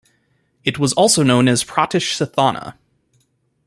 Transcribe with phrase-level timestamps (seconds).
[0.63, 2.73] It was also known as Pratishsthana.